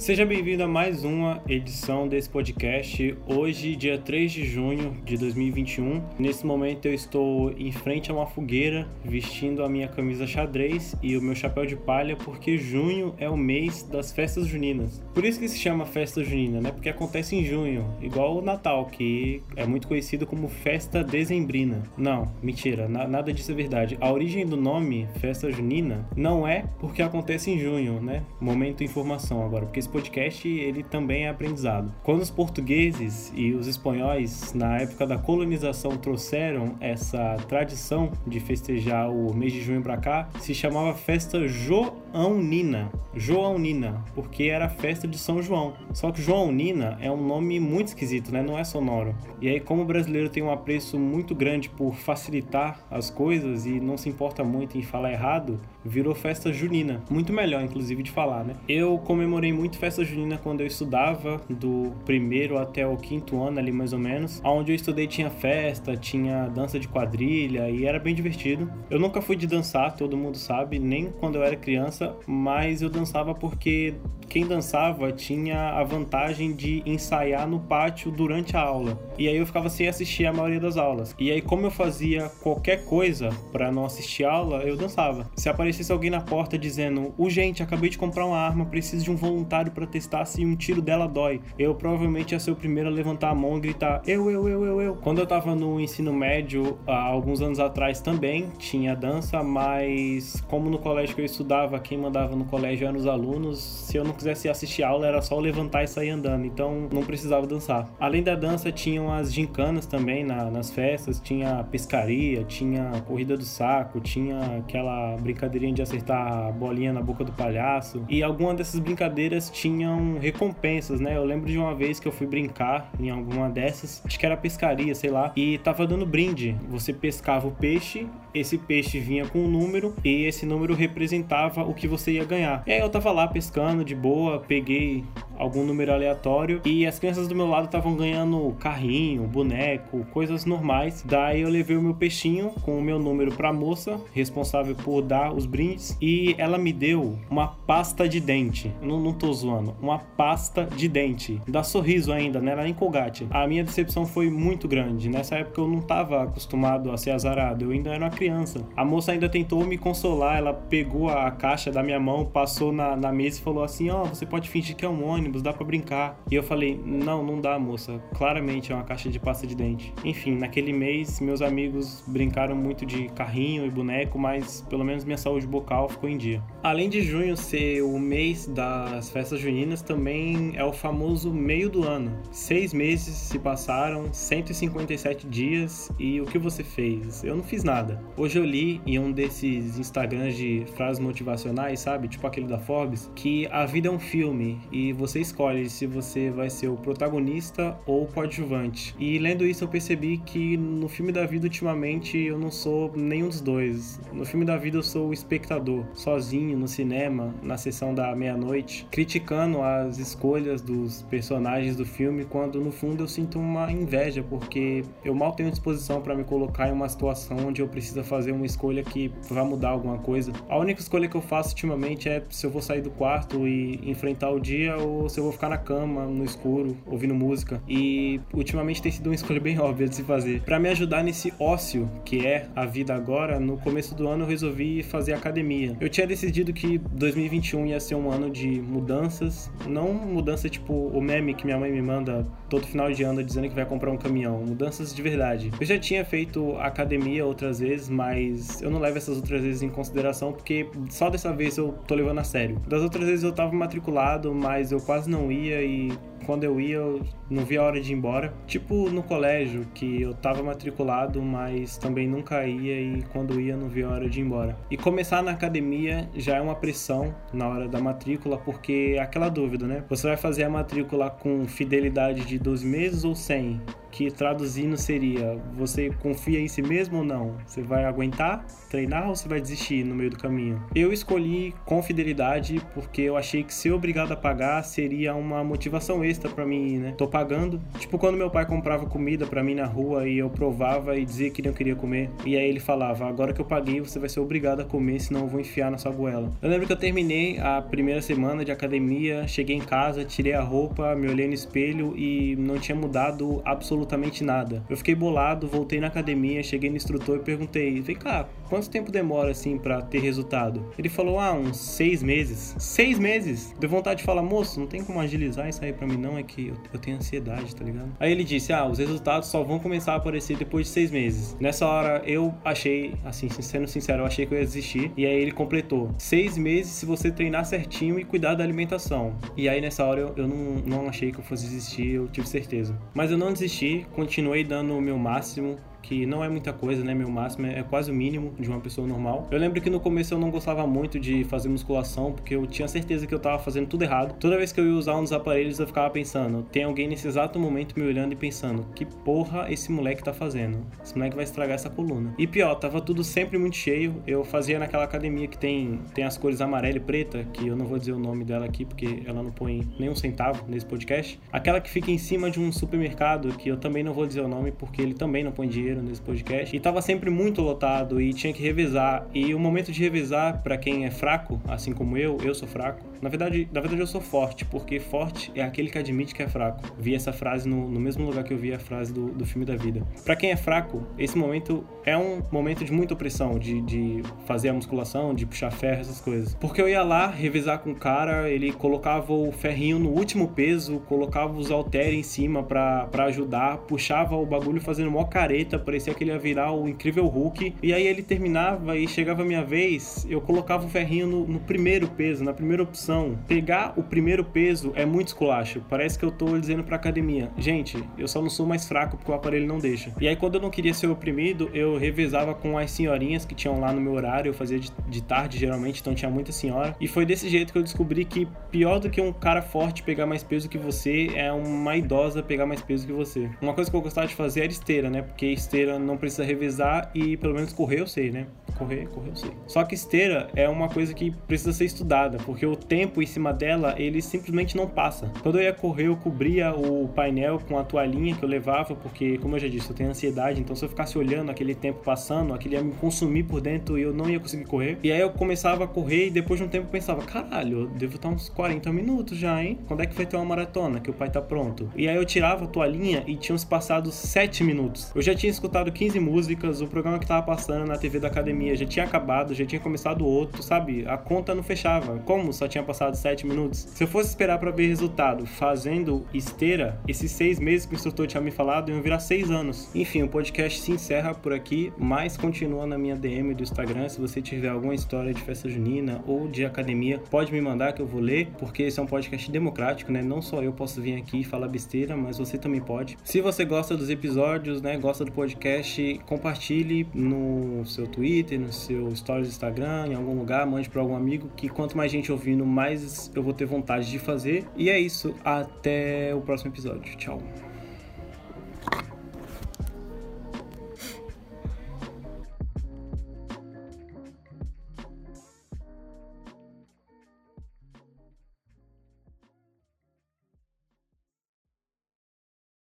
Seja 0.00 0.24
bem-vindo 0.24 0.62
a 0.62 0.66
mais 0.66 1.04
uma 1.04 1.42
edição 1.46 2.08
desse 2.08 2.30
podcast. 2.30 3.14
Hoje, 3.26 3.76
dia 3.76 3.98
3 3.98 4.32
de 4.32 4.46
junho 4.46 4.96
de 5.04 5.18
2021. 5.18 6.02
Nesse 6.18 6.46
momento, 6.46 6.86
eu 6.86 6.94
estou 6.94 7.52
em 7.52 7.70
frente 7.70 8.10
a 8.10 8.14
uma 8.14 8.24
fogueira, 8.24 8.88
vestindo 9.04 9.62
a 9.62 9.68
minha 9.68 9.88
camisa 9.88 10.26
xadrez 10.26 10.96
e 11.02 11.18
o 11.18 11.20
meu 11.20 11.34
chapéu 11.34 11.66
de 11.66 11.76
palha, 11.76 12.16
porque 12.16 12.56
junho 12.56 13.14
é 13.18 13.28
o 13.28 13.36
mês 13.36 13.82
das 13.82 14.10
festas 14.10 14.46
juninas. 14.46 15.04
Por 15.12 15.22
isso 15.22 15.38
que 15.38 15.46
se 15.46 15.58
chama 15.58 15.84
festa 15.84 16.24
junina, 16.24 16.62
né? 16.62 16.72
Porque 16.72 16.88
acontece 16.88 17.36
em 17.36 17.44
junho, 17.44 17.84
igual 18.00 18.38
o 18.38 18.40
Natal, 18.40 18.86
que 18.86 19.42
é 19.54 19.66
muito 19.66 19.86
conhecido 19.86 20.26
como 20.26 20.48
festa 20.48 21.04
dezembrina. 21.04 21.82
Não, 21.98 22.32
mentira, 22.42 22.88
na 22.88 23.06
nada 23.06 23.34
disso 23.34 23.52
é 23.52 23.54
verdade. 23.54 23.98
A 24.00 24.10
origem 24.10 24.46
do 24.46 24.56
nome 24.56 25.06
festa 25.20 25.50
junina 25.50 26.08
não 26.16 26.48
é 26.48 26.64
porque 26.78 27.02
acontece 27.02 27.50
em 27.50 27.58
junho, 27.58 28.00
né? 28.00 28.22
Momento 28.40 28.82
informação 28.82 29.44
agora, 29.44 29.66
porque 29.66 29.89
podcast 29.90 30.48
ele 30.48 30.82
também 30.82 31.24
é 31.24 31.28
aprendizado. 31.28 31.92
Quando 32.02 32.22
os 32.22 32.30
portugueses 32.30 33.32
e 33.34 33.52
os 33.52 33.66
espanhóis 33.66 34.54
na 34.54 34.78
época 34.78 35.06
da 35.06 35.18
colonização 35.18 35.96
trouxeram 35.96 36.76
essa 36.80 37.36
tradição 37.48 38.12
de 38.26 38.40
festejar 38.40 39.10
o 39.10 39.34
mês 39.34 39.52
de 39.52 39.60
junho 39.60 39.82
para 39.82 39.96
cá, 39.96 40.28
se 40.38 40.54
chamava 40.54 40.94
festa 40.94 41.46
joanina, 41.46 42.90
joanina, 43.14 44.04
porque 44.14 44.44
era 44.44 44.66
a 44.66 44.68
festa 44.68 45.06
de 45.06 45.18
São 45.18 45.42
João. 45.42 45.74
Só 45.92 46.10
que 46.10 46.22
joanina 46.22 46.96
é 47.00 47.10
um 47.10 47.26
nome 47.26 47.58
muito 47.60 47.88
esquisito, 47.88 48.32
né? 48.32 48.42
Não 48.42 48.58
é 48.58 48.64
sonoro. 48.64 49.14
E 49.40 49.48
aí 49.48 49.60
como 49.60 49.82
o 49.82 49.86
brasileiro 49.86 50.28
tem 50.28 50.42
um 50.42 50.50
apreço 50.50 50.98
muito 50.98 51.34
grande 51.34 51.68
por 51.68 51.94
facilitar 51.94 52.80
as 52.90 53.10
coisas 53.10 53.66
e 53.66 53.80
não 53.80 53.96
se 53.96 54.08
importa 54.08 54.44
muito 54.44 54.78
em 54.78 54.82
falar 54.82 55.12
errado, 55.12 55.60
virou 55.84 56.14
festa 56.14 56.52
junina. 56.52 57.02
Muito 57.10 57.32
melhor, 57.32 57.62
inclusive, 57.62 58.02
de 58.02 58.10
falar, 58.10 58.44
né? 58.44 58.54
Eu 58.68 58.98
comemorei 58.98 59.52
muito 59.52 59.78
festa 59.78 60.04
junina 60.04 60.38
quando 60.38 60.60
eu 60.60 60.66
estudava, 60.66 61.40
do 61.48 61.92
primeiro 62.04 62.58
até 62.58 62.86
o 62.86 62.96
quinto 62.96 63.40
ano 63.42 63.58
ali, 63.58 63.72
mais 63.72 63.92
ou 63.92 63.98
menos. 63.98 64.40
Onde 64.44 64.72
eu 64.72 64.76
estudei 64.76 65.06
tinha 65.06 65.30
festa, 65.30 65.96
tinha 65.96 66.48
dança 66.48 66.78
de 66.78 66.88
quadrilha 66.88 67.70
e 67.70 67.84
era 67.84 67.98
bem 67.98 68.14
divertido. 68.14 68.70
Eu 68.90 68.98
nunca 68.98 69.20
fui 69.20 69.36
de 69.36 69.46
dançar, 69.46 69.94
todo 69.96 70.16
mundo 70.16 70.36
sabe, 70.36 70.78
nem 70.78 71.10
quando 71.10 71.36
eu 71.36 71.42
era 71.42 71.56
criança, 71.56 72.16
mas 72.26 72.82
eu 72.82 72.90
dançava 72.90 73.34
porque 73.34 73.94
quem 74.30 74.46
dançava 74.46 75.10
tinha 75.10 75.70
a 75.70 75.82
vantagem 75.82 76.52
de 76.54 76.84
ensaiar 76.86 77.48
no 77.48 77.58
pátio 77.58 78.12
durante 78.12 78.56
a 78.56 78.60
aula. 78.60 78.96
E 79.18 79.26
aí 79.26 79.36
eu 79.36 79.44
ficava 79.44 79.68
sem 79.68 79.88
assistir 79.88 80.24
a 80.24 80.32
maioria 80.32 80.60
das 80.60 80.76
aulas. 80.76 81.14
E 81.18 81.32
aí, 81.32 81.42
como 81.42 81.66
eu 81.66 81.70
fazia 81.70 82.30
qualquer 82.40 82.84
coisa 82.84 83.30
para 83.50 83.72
não 83.72 83.84
assistir 83.84 84.24
aula, 84.24 84.62
eu 84.62 84.76
dançava. 84.76 85.28
Se 85.34 85.48
aparecesse 85.48 85.90
alguém 85.90 86.10
na 86.10 86.20
porta 86.20 86.56
dizendo: 86.56 87.12
Urgente, 87.18 87.60
acabei 87.60 87.90
de 87.90 87.98
comprar 87.98 88.24
uma 88.24 88.38
arma, 88.38 88.64
preciso 88.64 89.02
de 89.02 89.10
um 89.10 89.16
voluntário 89.16 89.72
para 89.72 89.84
testar 89.84 90.24
se 90.24 90.46
um 90.46 90.54
tiro 90.54 90.80
dela 90.80 91.08
dói. 91.08 91.40
Eu 91.58 91.74
provavelmente 91.74 92.32
ia 92.32 92.38
ser 92.38 92.52
o 92.52 92.56
primeiro 92.56 92.88
a 92.88 92.92
levantar 92.92 93.30
a 93.30 93.34
mão 93.34 93.56
e 93.56 93.60
gritar: 93.60 94.00
Eu, 94.06 94.30
eu, 94.30 94.48
eu, 94.48 94.64
eu, 94.64 94.80
eu. 94.80 94.94
Quando 94.94 95.18
eu 95.18 95.26
tava 95.26 95.56
no 95.56 95.80
ensino 95.80 96.12
médio, 96.12 96.78
há 96.86 97.02
alguns 97.02 97.42
anos 97.42 97.58
atrás 97.58 98.00
também 98.00 98.48
tinha 98.58 98.94
dança, 98.94 99.42
mas 99.42 100.40
como 100.42 100.70
no 100.70 100.78
colégio 100.78 101.16
que 101.16 101.20
eu 101.20 101.26
estudava, 101.26 101.80
quem 101.80 101.98
mandava 101.98 102.36
no 102.36 102.44
colégio 102.44 102.86
eram 102.86 102.96
os 102.96 103.08
alunos, 103.08 103.58
se 103.58 103.96
eu 103.96 104.04
não 104.04 104.19
quisesse 104.20 104.48
assistir 104.48 104.82
aula, 104.82 105.06
era 105.06 105.22
só 105.22 105.38
levantar 105.38 105.82
e 105.82 105.86
sair 105.86 106.10
andando. 106.10 106.44
Então 106.44 106.88
não 106.92 107.02
precisava 107.02 107.46
dançar. 107.46 107.88
Além 107.98 108.22
da 108.22 108.34
dança, 108.34 108.70
tinham 108.70 109.12
as 109.12 109.32
gincanas 109.32 109.86
também 109.86 110.24
na, 110.24 110.50
nas 110.50 110.70
festas, 110.70 111.20
tinha 111.20 111.64
pescaria, 111.70 112.44
tinha 112.44 113.02
corrida 113.06 113.36
do 113.36 113.44
saco, 113.44 114.00
tinha 114.00 114.58
aquela 114.58 115.16
brincadeirinha 115.16 115.74
de 115.74 115.82
acertar 115.82 116.48
a 116.48 116.52
bolinha 116.52 116.92
na 116.92 117.00
boca 117.00 117.24
do 117.24 117.32
palhaço. 117.32 118.04
E 118.08 118.22
alguma 118.22 118.54
dessas 118.54 118.78
brincadeiras 118.78 119.50
tinham 119.50 120.18
recompensas, 120.18 121.00
né? 121.00 121.16
Eu 121.16 121.24
lembro 121.24 121.50
de 121.50 121.58
uma 121.58 121.74
vez 121.74 121.98
que 121.98 122.06
eu 122.06 122.12
fui 122.12 122.26
brincar 122.26 122.90
em 122.98 123.10
alguma 123.10 123.48
dessas, 123.48 124.02
acho 124.04 124.18
que 124.18 124.26
era 124.26 124.36
pescaria, 124.36 124.94
sei 124.94 125.10
lá, 125.10 125.32
e 125.34 125.58
tava 125.58 125.86
dando 125.86 126.04
brinde. 126.04 126.56
Você 126.68 126.92
pescava 126.92 127.48
o 127.48 127.52
peixe, 127.52 128.06
esse 128.34 128.58
peixe 128.58 128.98
vinha 128.98 129.26
com 129.26 129.40
um 129.40 129.48
número 129.48 129.94
e 130.04 130.24
esse 130.24 130.44
número 130.44 130.74
representava 130.74 131.62
o 131.62 131.74
que 131.74 131.88
você 131.88 132.12
ia 132.12 132.24
ganhar. 132.24 132.62
E 132.66 132.72
aí 132.72 132.80
eu 132.80 132.88
tava 132.90 133.10
lá 133.10 133.26
pescando 133.26 133.84
de 133.84 133.94
boa, 133.94 134.09
peguei 134.48 135.04
algum 135.40 135.64
número 135.64 135.92
aleatório 135.92 136.60
e 136.66 136.86
as 136.86 136.98
crianças 136.98 137.26
do 137.26 137.34
meu 137.34 137.46
lado 137.46 137.64
estavam 137.64 137.96
ganhando 137.96 138.54
carrinho, 138.60 139.22
boneco, 139.22 140.04
coisas 140.12 140.44
normais. 140.44 141.02
Daí 141.04 141.40
eu 141.40 141.48
levei 141.48 141.76
o 141.76 141.82
meu 141.82 141.94
peixinho 141.94 142.50
com 142.62 142.78
o 142.78 142.82
meu 142.82 142.98
número 142.98 143.32
para 143.32 143.48
a 143.48 143.52
moça 143.52 143.98
responsável 144.12 144.74
por 144.74 145.00
dar 145.00 145.32
os 145.32 145.46
brindes 145.46 145.96
e 146.00 146.34
ela 146.36 146.58
me 146.58 146.72
deu 146.72 147.18
uma 147.30 147.48
pasta 147.48 148.06
de 148.06 148.20
dente. 148.20 148.70
Não, 148.82 149.00
não 149.00 149.14
tô 149.14 149.32
zoando, 149.32 149.74
uma 149.80 149.98
pasta 149.98 150.66
de 150.66 150.88
dente. 150.88 151.40
Dá 151.48 151.62
sorriso 151.62 152.12
ainda, 152.12 152.40
não 152.40 152.52
era 152.52 152.62
nem 152.62 152.74
colgate. 152.74 153.26
A 153.30 153.46
minha 153.46 153.64
decepção 153.64 154.04
foi 154.04 154.28
muito 154.28 154.68
grande. 154.68 155.08
Nessa 155.08 155.36
época 155.36 155.60
eu 155.60 155.68
não 155.68 155.80
tava 155.80 156.24
acostumado 156.24 156.90
a 156.90 156.98
ser 156.98 157.12
azarado, 157.12 157.64
eu 157.64 157.70
ainda 157.70 157.90
era 157.90 158.04
uma 158.04 158.10
criança. 158.10 158.66
A 158.76 158.84
moça 158.84 159.12
ainda 159.12 159.28
tentou 159.28 159.64
me 159.64 159.78
consolar, 159.78 160.36
ela 160.36 160.52
pegou 160.52 161.08
a 161.08 161.30
caixa 161.30 161.70
da 161.70 161.82
minha 161.82 161.98
mão, 161.98 162.26
passou 162.26 162.72
na, 162.72 162.94
na 162.94 163.10
mesa 163.10 163.38
e 163.38 163.42
falou 163.42 163.64
assim: 163.64 163.88
Ó, 163.88 164.02
oh, 164.02 164.06
você 164.06 164.26
pode 164.26 164.48
fingir 164.48 164.76
que 164.76 164.84
é 164.84 164.88
um 164.88 165.04
ônibus 165.04 165.29
ônibus, 165.30 165.42
dá 165.42 165.52
para 165.52 165.64
brincar. 165.64 166.20
E 166.30 166.34
eu 166.34 166.42
falei: 166.42 166.78
"Não, 166.84 167.24
não 167.24 167.40
dá, 167.40 167.58
moça. 167.58 168.02
Claramente 168.14 168.72
é 168.72 168.74
uma 168.74 168.84
caixa 168.84 169.08
de 169.08 169.18
pasta 169.18 169.46
de 169.46 169.54
dente". 169.54 169.94
Enfim, 170.04 170.36
naquele 170.36 170.72
mês 170.72 171.20
meus 171.20 171.40
amigos 171.40 172.02
brincaram 172.06 172.54
muito 172.54 172.84
de 172.84 173.08
carrinho 173.10 173.64
e 173.64 173.70
boneco, 173.70 174.18
mas 174.18 174.66
pelo 174.68 174.84
menos 174.84 175.04
minha 175.04 175.16
saúde 175.16 175.46
bucal 175.46 175.88
ficou 175.88 176.08
em 176.08 176.16
dia. 176.16 176.42
Além 176.62 176.88
de 176.88 177.00
junho 177.02 177.36
ser 177.36 177.82
o 177.82 177.98
mês 177.98 178.46
das 178.46 179.10
festas 179.10 179.40
juninas, 179.40 179.82
também 179.82 180.52
é 180.56 180.64
o 180.64 180.72
famoso 180.72 181.32
meio 181.32 181.70
do 181.70 181.86
ano. 181.86 182.12
Seis 182.30 182.74
meses 182.74 183.14
se 183.14 183.38
passaram, 183.38 184.12
157 184.12 185.26
dias 185.26 185.90
e 185.98 186.20
o 186.20 186.26
que 186.26 186.38
você 186.38 186.64
fez? 186.64 187.22
Eu 187.22 187.36
não 187.36 187.44
fiz 187.44 187.62
nada. 187.62 188.02
Hoje 188.16 188.38
eu 188.38 188.44
li 188.44 188.80
em 188.84 188.98
um 188.98 189.12
desses 189.12 189.78
Instagrams 189.78 190.36
de 190.36 190.64
frases 190.74 191.00
motivacionais, 191.00 191.80
sabe? 191.80 192.08
Tipo 192.08 192.26
aquele 192.26 192.46
da 192.46 192.58
Forbes, 192.58 193.10
que 193.14 193.46
a 193.50 193.64
vida 193.64 193.88
é 193.88 193.90
um 193.90 193.98
filme 193.98 194.58
e 194.72 194.92
você 194.92 195.09
escolhe 195.18 195.68
se 195.68 195.86
você 195.86 196.30
vai 196.30 196.48
ser 196.48 196.68
o 196.68 196.76
protagonista 196.76 197.76
ou 197.86 198.04
o 198.04 198.06
coadjuvante. 198.06 198.94
E 198.98 199.18
lendo 199.18 199.46
isso 199.46 199.64
eu 199.64 199.68
percebi 199.68 200.18
que 200.18 200.56
no 200.56 200.88
filme 200.88 201.10
da 201.10 201.26
vida 201.26 201.46
ultimamente 201.46 202.18
eu 202.18 202.38
não 202.38 202.50
sou 202.50 202.92
nenhum 202.94 203.28
dos 203.28 203.40
dois. 203.40 204.00
No 204.12 204.24
filme 204.24 204.44
da 204.44 204.56
vida 204.56 204.76
eu 204.76 204.82
sou 204.82 205.08
o 205.08 205.12
espectador, 205.12 205.84
sozinho 205.94 206.58
no 206.58 206.68
cinema, 206.68 207.34
na 207.42 207.56
sessão 207.56 207.94
da 207.94 208.14
meia-noite, 208.14 208.86
criticando 208.90 209.62
as 209.62 209.98
escolhas 209.98 210.60
dos 210.60 211.02
personagens 211.02 211.76
do 211.76 211.84
filme, 211.84 212.24
quando 212.24 212.60
no 212.60 212.70
fundo 212.70 213.02
eu 213.02 213.08
sinto 213.08 213.38
uma 213.38 213.72
inveja 213.72 214.22
porque 214.22 214.84
eu 215.04 215.14
mal 215.14 215.32
tenho 215.32 215.50
disposição 215.50 216.00
para 216.00 216.14
me 216.14 216.24
colocar 216.24 216.68
em 216.68 216.72
uma 216.72 216.88
situação 216.88 217.38
onde 217.48 217.62
eu 217.62 217.68
preciso 217.68 218.04
fazer 218.04 218.32
uma 218.32 218.46
escolha 218.46 218.82
que 218.82 219.10
vai 219.28 219.44
mudar 219.44 219.70
alguma 219.70 219.98
coisa. 219.98 220.32
A 220.48 220.58
única 220.58 220.80
escolha 220.80 221.08
que 221.08 221.16
eu 221.16 221.22
faço 221.22 221.50
ultimamente 221.50 222.08
é 222.08 222.22
se 222.28 222.46
eu 222.46 222.50
vou 222.50 222.60
sair 222.60 222.82
do 222.82 222.90
quarto 222.90 223.46
e 223.46 223.80
enfrentar 223.88 224.30
o 224.30 224.40
dia 224.40 224.76
ou 224.76 224.99
se 225.08 225.18
eu 225.18 225.24
vou 225.24 225.32
ficar 225.32 225.48
na 225.48 225.58
cama, 225.58 226.04
no 226.06 226.24
escuro, 226.24 226.76
ouvindo 226.86 227.14
música. 227.14 227.62
E 227.68 228.20
ultimamente 228.32 228.82
tem 228.82 228.92
sido 228.92 229.06
uma 229.06 229.14
escolha 229.14 229.40
bem 229.40 229.58
óbvia 229.60 229.88
de 229.88 229.96
se 229.96 230.02
fazer. 230.02 230.42
Para 230.42 230.58
me 230.58 230.68
ajudar 230.68 231.02
nesse 231.02 231.32
ócio 231.38 231.90
que 232.04 232.26
é 232.26 232.48
a 232.54 232.66
vida 232.66 232.94
agora, 232.94 233.38
no 233.38 233.56
começo 233.58 233.94
do 233.94 234.08
ano 234.08 234.24
eu 234.24 234.28
resolvi 234.28 234.82
fazer 234.82 235.12
academia. 235.12 235.76
Eu 235.80 235.88
tinha 235.88 236.06
decidido 236.06 236.52
que 236.52 236.78
2021 236.78 237.66
ia 237.66 237.80
ser 237.80 237.94
um 237.94 238.10
ano 238.10 238.30
de 238.30 238.60
mudanças, 238.60 239.50
não 239.66 239.92
mudança 239.92 240.48
tipo 240.48 240.72
o 240.72 241.00
meme 241.00 241.34
que 241.34 241.44
minha 241.44 241.58
mãe 241.58 241.70
me 241.70 241.82
manda 241.82 242.26
todo 242.48 242.66
final 242.66 242.90
de 242.92 243.02
ano 243.02 243.22
dizendo 243.22 243.48
que 243.48 243.54
vai 243.54 243.64
comprar 243.64 243.90
um 243.90 243.96
caminhão, 243.96 244.42
mudanças 244.44 244.94
de 244.94 245.00
verdade. 245.00 245.52
Eu 245.60 245.66
já 245.66 245.78
tinha 245.78 246.04
feito 246.04 246.56
academia 246.56 247.24
outras 247.24 247.60
vezes, 247.60 247.88
mas 247.88 248.60
eu 248.60 248.70
não 248.70 248.80
levo 248.80 248.98
essas 248.98 249.16
outras 249.16 249.42
vezes 249.42 249.62
em 249.62 249.68
consideração 249.68 250.32
porque 250.32 250.68
só 250.88 251.08
dessa 251.08 251.32
vez 251.32 251.56
eu 251.56 251.72
tô 251.86 251.94
levando 251.94 252.18
a 252.18 252.24
sério. 252.24 252.60
Das 252.66 252.82
outras 252.82 253.06
vezes 253.06 253.24
eu 253.24 253.32
tava 253.32 253.52
matriculado, 253.52 254.34
mas 254.34 254.72
eu 254.72 254.80
quase 254.90 255.08
não 255.08 255.30
ia 255.30 255.62
e 255.62 255.96
quando 256.26 256.42
eu 256.42 256.60
ia 256.60 256.78
eu 256.78 257.00
não 257.30 257.44
via 257.44 257.60
a 257.60 257.64
hora 257.64 257.80
de 257.80 257.92
ir 257.92 257.96
embora. 257.96 258.34
Tipo 258.44 258.90
no 258.90 259.04
colégio, 259.04 259.64
que 259.72 260.02
eu 260.02 260.14
tava 260.14 260.42
matriculado, 260.42 261.22
mas 261.22 261.78
também 261.78 262.08
nunca 262.08 262.44
ia 262.44 262.80
e 262.80 263.02
quando 263.12 263.40
ia 263.40 263.56
não 263.56 263.68
via 263.68 263.86
a 263.86 263.90
hora 263.90 264.10
de 264.10 264.18
ir 264.18 264.24
embora. 264.24 264.58
E 264.68 264.76
começar 264.76 265.22
na 265.22 265.30
academia 265.30 266.10
já 266.16 266.38
é 266.38 266.40
uma 266.40 266.56
pressão 266.56 267.14
na 267.32 267.46
hora 267.46 267.68
da 267.68 267.80
matrícula, 267.80 268.36
porque 268.36 268.94
é 268.96 269.00
aquela 269.00 269.28
dúvida, 269.28 269.64
né? 269.64 269.84
Você 269.88 270.08
vai 270.08 270.16
fazer 270.16 270.42
a 270.42 270.50
matrícula 270.50 271.08
com 271.08 271.46
fidelidade 271.46 272.24
de 272.24 272.36
12 272.36 272.66
meses 272.66 273.04
ou 273.04 273.14
100? 273.14 273.60
Que 273.90 274.10
traduzindo 274.10 274.76
seria: 274.76 275.38
você 275.56 275.90
confia 276.00 276.40
em 276.40 276.48
si 276.48 276.62
mesmo 276.62 276.98
ou 276.98 277.04
não? 277.04 277.36
Você 277.46 277.62
vai 277.62 277.84
aguentar 277.84 278.44
treinar 278.70 279.08
ou 279.08 279.16
você 279.16 279.28
vai 279.28 279.40
desistir 279.40 279.84
no 279.84 279.94
meio 279.94 280.10
do 280.10 280.16
caminho? 280.16 280.62
Eu 280.74 280.92
escolhi 280.92 281.52
com 281.64 281.82
fidelidade 281.82 282.62
porque 282.72 283.02
eu 283.02 283.16
achei 283.16 283.42
que 283.42 283.52
ser 283.52 283.72
obrigado 283.72 284.12
a 284.12 284.16
pagar 284.16 284.62
seria 284.62 285.14
uma 285.14 285.42
motivação 285.42 286.04
extra 286.04 286.30
para 286.30 286.46
mim, 286.46 286.78
né? 286.78 286.94
Tô 286.96 287.08
pagando. 287.08 287.60
Tipo 287.78 287.98
quando 287.98 288.16
meu 288.16 288.30
pai 288.30 288.46
comprava 288.46 288.86
comida 288.86 289.26
para 289.26 289.42
mim 289.42 289.54
na 289.54 289.66
rua 289.66 290.08
e 290.08 290.18
eu 290.18 290.30
provava 290.30 290.96
e 290.96 291.04
dizia 291.04 291.30
que 291.30 291.42
não 291.42 291.52
queria 291.52 291.74
comer. 291.74 292.10
E 292.24 292.36
aí 292.36 292.48
ele 292.48 292.60
falava: 292.60 293.06
agora 293.06 293.32
que 293.32 293.40
eu 293.40 293.44
paguei, 293.44 293.80
você 293.80 293.98
vai 293.98 294.08
ser 294.08 294.20
obrigado 294.20 294.60
a 294.60 294.64
comer, 294.64 295.00
senão 295.00 295.22
eu 295.22 295.26
vou 295.26 295.40
enfiar 295.40 295.70
na 295.70 295.78
sua 295.78 295.90
goela. 295.90 296.30
Eu 296.40 296.48
lembro 296.48 296.66
que 296.66 296.72
eu 296.72 296.78
terminei 296.78 297.38
a 297.38 297.60
primeira 297.60 298.00
semana 298.00 298.44
de 298.44 298.52
academia, 298.52 299.26
cheguei 299.26 299.56
em 299.56 299.60
casa, 299.60 300.04
tirei 300.04 300.32
a 300.32 300.42
roupa, 300.42 300.94
me 300.94 301.08
olhei 301.08 301.26
no 301.26 301.34
espelho 301.34 301.96
e 301.96 302.36
não 302.36 302.58
tinha 302.58 302.76
mudado 302.76 303.42
absolutamente 303.44 303.79
nada. 304.24 304.64
Eu 304.68 304.76
fiquei 304.76 304.94
bolado, 304.94 305.46
voltei 305.46 305.80
na 305.80 305.86
academia, 305.86 306.42
cheguei 306.42 306.70
no 306.70 306.76
instrutor 306.76 307.18
e 307.18 307.20
perguntei: 307.20 307.80
vem 307.80 307.96
cá, 307.96 308.28
quanto 308.48 308.68
tempo 308.68 308.90
demora 308.90 309.30
assim 309.30 309.58
para 309.58 309.80
ter 309.82 310.00
resultado? 310.00 310.72
Ele 310.78 310.88
falou: 310.88 311.18
ah, 311.18 311.32
uns 311.32 311.56
seis 311.56 312.02
meses. 312.02 312.54
Seis 312.58 312.98
meses? 312.98 313.54
Deu 313.58 313.68
vontade 313.68 314.00
de 314.00 314.04
falar: 314.04 314.22
moço, 314.22 314.60
não 314.60 314.66
tem 314.66 314.82
como 314.82 315.00
agilizar 315.00 315.48
isso 315.48 315.64
aí 315.64 315.72
pra 315.72 315.86
mim, 315.86 315.96
não, 315.96 316.18
é 316.18 316.22
que 316.22 316.48
eu, 316.48 316.54
eu 316.72 316.78
tenho 316.78 316.96
ansiedade, 316.96 317.54
tá 317.54 317.64
ligado? 317.64 317.90
Aí 317.98 318.10
ele 318.10 318.24
disse: 318.24 318.52
ah, 318.52 318.66
os 318.66 318.78
resultados 318.78 319.28
só 319.28 319.42
vão 319.42 319.58
começar 319.58 319.92
a 319.92 319.96
aparecer 319.96 320.36
depois 320.36 320.66
de 320.66 320.72
seis 320.72 320.90
meses. 320.90 321.36
Nessa 321.40 321.66
hora 321.66 322.02
eu 322.06 322.34
achei, 322.44 322.94
assim, 323.04 323.28
sendo 323.28 323.66
sincero, 323.66 324.02
eu 324.02 324.06
achei 324.06 324.26
que 324.26 324.34
eu 324.34 324.38
ia 324.38 324.44
desistir. 324.44 324.92
E 324.96 325.06
aí 325.06 325.20
ele 325.20 325.32
completou: 325.32 325.94
seis 325.98 326.36
meses 326.36 326.72
se 326.72 326.86
você 326.86 327.10
treinar 327.10 327.44
certinho 327.44 327.98
e 327.98 328.04
cuidar 328.04 328.34
da 328.34 328.44
alimentação. 328.44 329.14
E 329.36 329.48
aí 329.48 329.60
nessa 329.60 329.84
hora 329.84 330.00
eu, 330.00 330.12
eu 330.16 330.26
não, 330.26 330.54
não 330.66 330.88
achei 330.88 331.12
que 331.12 331.18
eu 331.18 331.24
fosse 331.24 331.44
desistir, 331.44 331.94
eu 331.94 332.08
tive 332.08 332.28
certeza. 332.28 332.78
Mas 332.94 333.10
eu 333.10 333.18
não 333.18 333.32
desisti, 333.32 333.69
continuei 333.92 334.44
dando 334.44 334.76
o 334.76 334.80
meu 334.80 334.98
máximo, 334.98 335.58
que 335.82 336.06
não 336.06 336.22
é 336.22 336.28
muita 336.28 336.52
coisa, 336.52 336.84
né? 336.84 336.94
Meu 336.94 337.10
máximo 337.10 337.46
é, 337.46 337.62
quase 337.62 337.90
o 337.90 337.94
mínimo 337.94 338.32
de 338.38 338.48
uma 338.48 338.60
pessoa 338.60 338.86
normal. 338.86 339.28
Eu 339.30 339.38
lembro 339.38 339.60
que 339.60 339.70
no 339.70 339.80
começo 339.80 340.14
eu 340.14 340.18
não 340.18 340.30
gostava 340.30 340.66
muito 340.66 340.98
de 340.98 341.24
fazer 341.24 341.48
musculação, 341.48 342.12
porque 342.12 342.34
eu 342.34 342.46
tinha 342.46 342.68
certeza 342.68 343.06
que 343.06 343.14
eu 343.14 343.18
tava 343.18 343.38
fazendo 343.38 343.68
tudo 343.68 343.82
errado. 343.82 344.14
Toda 344.18 344.36
vez 344.36 344.52
que 344.52 344.60
eu 344.60 344.66
ia 344.66 344.74
usar 344.74 344.96
um 344.96 345.02
dos 345.02 345.12
aparelhos, 345.12 345.58
eu 345.58 345.66
ficava 345.66 345.90
pensando, 345.90 346.42
tem 346.50 346.64
alguém 346.64 346.88
nesse 346.88 347.06
exato 347.06 347.38
momento 347.38 347.78
me 347.78 347.86
olhando 347.86 348.12
e 348.12 348.16
pensando, 348.16 348.66
que 348.74 348.84
porra 348.84 349.50
esse 349.50 349.70
moleque 349.72 350.02
tá 350.02 350.12
fazendo? 350.12 350.58
Esse 350.82 350.96
moleque 350.96 351.16
vai 351.16 351.24
estragar 351.24 351.54
essa 351.54 351.70
coluna. 351.70 352.14
E 352.18 352.26
pior, 352.26 352.54
tava 352.56 352.80
tudo 352.80 353.02
sempre 353.02 353.38
muito 353.38 353.56
cheio. 353.56 354.02
Eu 354.06 354.24
fazia 354.24 354.58
naquela 354.58 354.84
academia 354.84 355.26
que 355.26 355.38
tem, 355.38 355.80
tem 355.94 356.04
as 356.04 356.16
cores 356.16 356.40
amarela 356.40 356.76
e 356.76 356.80
preta, 356.80 357.24
que 357.32 357.46
eu 357.46 357.56
não 357.56 357.66
vou 357.66 357.78
dizer 357.78 357.92
o 357.92 357.98
nome 357.98 358.24
dela 358.24 358.46
aqui, 358.46 358.64
porque 358.64 359.02
ela 359.06 359.22
não 359.22 359.30
põe 359.30 359.66
nem 359.78 359.88
um 359.88 359.94
centavo 359.94 360.44
nesse 360.48 360.66
podcast. 360.66 361.20
Aquela 361.32 361.60
que 361.60 361.70
fica 361.70 361.90
em 361.90 361.98
cima 361.98 362.30
de 362.30 362.40
um 362.40 362.50
supermercado, 362.52 363.28
que 363.36 363.48
eu 363.48 363.56
também 363.56 363.82
não 363.82 363.92
vou 363.92 364.06
dizer 364.06 364.20
o 364.20 364.28
nome, 364.28 364.52
porque 364.52 364.80
ele 364.82 364.94
também 364.94 365.24
não 365.24 365.32
põe 365.32 365.48
dinheiro 365.48 365.69
nesse 365.76 366.00
podcast. 366.00 366.54
E 366.54 366.60
tava 366.60 366.82
sempre 366.82 367.10
muito 367.10 367.40
lotado 367.40 368.00
e 368.00 368.12
tinha 368.12 368.32
que 368.32 368.42
revezar. 368.42 369.06
E 369.14 369.34
o 369.34 369.38
momento 369.38 369.70
de 369.70 369.80
revezar, 369.80 370.42
para 370.42 370.56
quem 370.58 370.84
é 370.84 370.90
fraco, 370.90 371.40
assim 371.46 371.72
como 371.72 371.96
eu, 371.96 372.18
eu 372.24 372.34
sou 372.34 372.48
fraco. 372.48 372.89
Na 373.00 373.08
verdade, 373.08 373.48
na 373.52 373.60
verdade 373.60 373.80
eu 373.80 373.86
sou 373.86 374.00
forte, 374.00 374.44
porque 374.44 374.78
forte 374.78 375.32
é 375.34 375.42
aquele 375.42 375.70
que 375.70 375.78
admite 375.78 376.14
que 376.14 376.22
é 376.22 376.28
fraco. 376.28 376.62
Vi 376.78 376.94
essa 376.94 377.12
frase 377.12 377.48
no, 377.48 377.68
no 377.68 377.80
mesmo 377.80 378.04
lugar 378.04 378.24
que 378.24 378.32
eu 378.32 378.38
vi 378.38 378.52
a 378.52 378.58
frase 378.58 378.92
do, 378.92 379.06
do 379.06 379.24
filme 379.24 379.44
da 379.44 379.56
vida. 379.56 379.82
Para 380.04 380.16
quem 380.16 380.30
é 380.30 380.36
fraco, 380.36 380.86
esse 380.98 381.16
momento 381.16 381.64
é 381.84 381.96
um 381.96 382.22
momento 382.30 382.64
de 382.64 382.72
muita 382.72 382.94
opressão, 382.94 383.38
de, 383.38 383.60
de 383.62 384.02
fazer 384.26 384.48
a 384.48 384.52
musculação, 384.52 385.14
de 385.14 385.26
puxar 385.26 385.50
ferro, 385.50 385.80
essas 385.80 386.00
coisas. 386.00 386.34
Porque 386.34 386.60
eu 386.60 386.68
ia 386.68 386.82
lá 386.82 387.06
revezar 387.06 387.60
com 387.60 387.70
o 387.70 387.74
cara, 387.74 388.28
ele 388.28 388.52
colocava 388.52 389.12
o 389.12 389.32
ferrinho 389.32 389.78
no 389.78 389.90
último 389.90 390.28
peso, 390.28 390.80
colocava 390.80 391.36
os 391.36 391.50
halteres 391.50 391.98
em 391.98 392.02
cima 392.02 392.42
para 392.42 392.88
ajudar, 393.06 393.58
puxava 393.58 394.16
o 394.16 394.26
bagulho 394.26 394.60
fazendo 394.60 394.90
mó 394.90 395.04
careta 395.04 395.58
parecia 395.58 395.94
que 395.94 396.04
ele 396.04 396.10
ia 396.10 396.18
virar 396.18 396.52
o 396.52 396.68
incrível 396.68 397.06
Hulk. 397.06 397.54
E 397.62 397.72
aí 397.72 397.86
ele 397.86 398.02
terminava 398.02 398.76
e 398.76 398.86
chegava 398.86 399.22
a 399.22 399.24
minha 399.24 399.44
vez, 399.44 400.06
eu 400.08 400.20
colocava 400.20 400.66
o 400.66 400.68
ferrinho 400.68 401.06
no, 401.06 401.26
no 401.26 401.40
primeiro 401.40 401.88
peso, 401.88 402.24
na 402.24 402.32
primeira 402.32 402.62
opção. 402.62 402.89
Pegar 403.26 403.74
o 403.76 403.82
primeiro 403.82 404.24
peso 404.24 404.72
é 404.74 404.84
muito 404.84 405.08
esculacho. 405.08 405.62
Parece 405.68 405.98
que 405.98 406.04
eu 406.04 406.10
tô 406.10 406.38
dizendo 406.38 406.64
pra 406.64 406.76
academia, 406.76 407.30
gente, 407.36 407.82
eu 407.98 408.08
só 408.08 408.20
não 408.20 408.30
sou 408.30 408.46
mais 408.46 408.66
fraco 408.66 408.96
porque 408.96 409.10
o 409.10 409.14
aparelho 409.14 409.46
não 409.46 409.58
deixa. 409.58 409.92
E 410.00 410.08
aí 410.08 410.16
quando 410.16 410.36
eu 410.36 410.40
não 410.40 410.50
queria 410.50 410.74
ser 410.74 410.88
oprimido, 410.88 411.50
eu 411.52 411.76
revezava 411.76 412.34
com 412.34 412.56
as 412.58 412.70
senhorinhas 412.70 413.24
que 413.24 413.34
tinham 413.34 413.60
lá 413.60 413.72
no 413.72 413.80
meu 413.80 413.92
horário, 413.92 414.30
eu 414.30 414.34
fazia 414.34 414.58
de, 414.58 414.70
de 414.88 415.02
tarde 415.02 415.38
geralmente, 415.38 415.80
então 415.80 415.94
tinha 415.94 416.10
muita 416.10 416.32
senhora. 416.32 416.74
E 416.80 416.88
foi 416.88 417.04
desse 417.04 417.28
jeito 417.28 417.52
que 417.52 417.58
eu 417.58 417.62
descobri 417.62 418.04
que 418.04 418.26
pior 418.50 418.78
do 418.78 418.90
que 418.90 419.00
um 419.00 419.12
cara 419.12 419.42
forte 419.42 419.82
pegar 419.82 420.06
mais 420.06 420.22
peso 420.22 420.48
que 420.48 420.58
você 420.58 421.10
é 421.14 421.32
uma 421.32 421.76
idosa 421.76 422.22
pegar 422.22 422.46
mais 422.46 422.62
peso 422.62 422.86
que 422.86 422.92
você. 422.92 423.30
Uma 423.40 423.54
coisa 423.54 423.70
que 423.70 423.76
eu 423.76 423.80
gostava 423.80 424.06
de 424.06 424.14
fazer 424.14 424.40
era 424.40 424.52
esteira, 424.52 424.90
né? 424.90 425.02
Porque 425.02 425.26
esteira 425.26 425.78
não 425.78 425.96
precisa 425.96 426.24
revisar 426.24 426.90
e 426.94 427.16
pelo 427.16 427.34
menos 427.34 427.52
correr 427.52 427.80
eu 427.80 427.86
sei, 427.86 428.10
né? 428.10 428.26
Correr, 428.60 428.86
correr 428.88 429.08
eu 429.08 429.16
sei. 429.16 429.30
Só 429.46 429.64
que 429.64 429.74
esteira 429.74 430.28
é 430.36 430.46
uma 430.46 430.68
coisa 430.68 430.92
que 430.92 431.10
precisa 431.26 431.50
ser 431.50 431.64
estudada, 431.64 432.18
porque 432.18 432.44
o 432.44 432.54
tempo 432.54 433.00
em 433.00 433.06
cima 433.06 433.32
dela, 433.32 433.74
ele 433.78 434.02
simplesmente 434.02 434.54
não 434.54 434.68
passa. 434.68 435.10
Quando 435.22 435.38
eu 435.38 435.44
ia 435.44 435.52
correr, 435.54 435.86
eu 435.86 435.96
cobria 435.96 436.52
o 436.52 436.86
painel 436.88 437.40
com 437.48 437.58
a 437.58 437.64
toalhinha 437.64 438.14
que 438.14 438.22
eu 438.22 438.28
levava, 438.28 438.74
porque, 438.74 439.16
como 439.16 439.36
eu 439.36 439.40
já 439.40 439.48
disse, 439.48 439.70
eu 439.70 439.74
tenho 439.74 439.88
ansiedade, 439.88 440.42
então 440.42 440.54
se 440.54 440.62
eu 440.62 440.68
ficasse 440.68 440.98
olhando 440.98 441.30
aquele 441.30 441.54
tempo 441.54 441.82
passando, 441.82 442.34
aquele 442.34 442.54
ia 442.54 442.62
me 442.62 442.72
consumir 442.72 443.22
por 443.22 443.40
dentro 443.40 443.78
e 443.78 443.82
eu 443.82 443.94
não 443.94 444.10
ia 444.10 444.20
conseguir 444.20 444.44
correr. 444.44 444.78
E 444.82 444.92
aí 444.92 445.00
eu 445.00 445.10
começava 445.10 445.64
a 445.64 445.66
correr 445.66 446.08
e 446.08 446.10
depois 446.10 446.38
de 446.38 446.44
um 446.44 446.48
tempo 446.48 446.66
eu 446.66 446.70
pensava, 446.70 447.00
caralho, 447.00 447.60
eu 447.60 447.66
devo 447.68 447.96
estar 447.96 448.10
uns 448.10 448.28
40 448.28 448.70
minutos 448.72 449.16
já, 449.16 449.42
hein? 449.42 449.58
Quando 449.66 449.82
é 449.82 449.86
que 449.86 449.96
vai 449.96 450.04
ter 450.04 450.16
uma 450.16 450.24
maratona 450.26 450.80
que 450.80 450.90
o 450.90 450.92
pai 450.92 451.10
tá 451.10 451.22
pronto? 451.22 451.70
E 451.74 451.88
aí 451.88 451.96
eu 451.96 452.04
tirava 452.04 452.44
a 452.44 452.46
toalhinha 452.46 453.04
e 453.06 453.16
tinha 453.16 453.34
uns 453.34 453.44
passados 453.44 453.94
7 453.94 454.44
minutos. 454.44 454.92
Eu 454.94 455.00
já 455.00 455.14
tinha 455.14 455.30
escutado 455.30 455.72
15 455.72 455.98
músicas, 455.98 456.60
o 456.60 456.66
programa 456.66 456.98
que 456.98 457.06
tava 457.06 457.24
passando 457.24 457.66
na 457.66 457.78
TV 457.78 457.98
da 457.98 458.08
academia 458.08 458.49
já 458.56 458.66
tinha 458.66 458.84
acabado, 458.84 459.34
já 459.34 459.44
tinha 459.44 459.60
começado 459.60 460.06
outro, 460.06 460.42
sabe? 460.42 460.84
A 460.86 460.96
conta 460.96 461.34
não 461.34 461.42
fechava. 461.42 461.98
Como 462.00 462.32
só 462.32 462.48
tinha 462.48 462.62
passado 462.62 462.94
7 462.96 463.26
minutos? 463.26 463.58
Se 463.58 463.84
eu 463.84 463.88
fosse 463.88 464.10
esperar 464.10 464.38
para 464.38 464.50
ver 464.50 464.66
resultado 464.66 465.26
fazendo 465.26 466.06
esteira, 466.12 466.80
esses 466.86 467.10
seis 467.10 467.38
meses 467.38 467.66
que 467.66 467.74
o 467.74 467.76
instrutor 467.76 468.06
tinha 468.06 468.20
me 468.20 468.30
falado 468.30 468.70
iam 468.70 468.80
virar 468.80 468.98
seis 468.98 469.30
anos. 469.30 469.70
Enfim, 469.74 470.02
o 470.02 470.08
podcast 470.08 470.60
se 470.60 470.72
encerra 470.72 471.14
por 471.14 471.32
aqui, 471.32 471.72
mas 471.78 472.16
continua 472.16 472.66
na 472.66 472.78
minha 472.78 472.96
DM 472.96 473.34
do 473.34 473.42
Instagram. 473.42 473.88
Se 473.88 474.00
você 474.00 474.20
tiver 474.20 474.48
alguma 474.48 474.74
história 474.74 475.12
de 475.12 475.20
festa 475.22 475.48
junina 475.48 476.02
ou 476.06 476.28
de 476.28 476.44
academia, 476.44 477.00
pode 477.10 477.32
me 477.32 477.40
mandar 477.40 477.72
que 477.72 477.82
eu 477.82 477.86
vou 477.86 478.00
ler, 478.00 478.28
porque 478.38 478.64
esse 478.64 478.80
é 478.80 478.82
um 478.82 478.86
podcast 478.86 479.30
democrático, 479.30 479.92
né? 479.92 480.02
Não 480.02 480.22
só 480.22 480.42
eu 480.42 480.52
posso 480.52 480.80
vir 480.80 480.96
aqui 480.96 481.20
e 481.20 481.24
falar 481.24 481.48
besteira, 481.48 481.96
mas 481.96 482.18
você 482.18 482.38
também 482.38 482.60
pode. 482.60 482.96
Se 483.04 483.20
você 483.20 483.44
gosta 483.44 483.76
dos 483.76 483.90
episódios, 483.90 484.62
né? 484.62 484.76
Gosta 484.78 485.04
do 485.04 485.12
podcast, 485.12 486.00
compartilhe 486.06 486.86
no 486.94 487.64
seu 487.66 487.86
Twitter, 487.86 488.39
no 488.40 488.52
seu 488.52 488.94
Stories 488.94 489.28
do 489.28 489.30
Instagram, 489.30 489.88
em 489.88 489.94
algum 489.94 490.18
lugar, 490.18 490.46
mande 490.46 490.68
para 490.68 490.80
algum 490.80 490.96
amigo, 490.96 491.30
que 491.36 491.48
quanto 491.48 491.76
mais 491.76 491.90
gente 491.90 492.10
ouvindo, 492.10 492.44
mais 492.44 493.10
eu 493.14 493.22
vou 493.22 493.32
ter 493.32 493.44
vontade 493.44 493.90
de 493.90 493.98
fazer. 493.98 494.46
E 494.56 494.68
é 494.68 494.78
isso, 494.78 495.14
até 495.24 496.14
o 496.14 496.20
próximo 496.20 496.50
episódio. 496.50 496.96
Tchau. 496.96 497.22